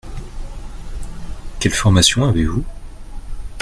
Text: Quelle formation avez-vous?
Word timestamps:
Quelle 1.59 1.73
formation 1.73 2.23
avez-vous? 2.23 2.65